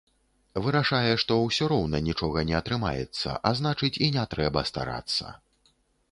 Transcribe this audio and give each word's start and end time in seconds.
Вырашае, 0.67 1.09
што 1.23 1.35
ўсё 1.41 1.67
роўна 1.73 1.99
нічога 2.07 2.43
не 2.51 2.55
атрымаецца, 2.59 3.35
а 3.49 3.51
значыць, 3.59 3.91
і 4.07 4.09
не 4.15 4.23
трэба 4.33 4.63
старацца. 4.71 5.35